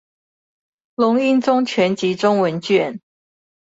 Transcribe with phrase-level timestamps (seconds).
[0.95, 2.99] 龍瑛宗全集中文卷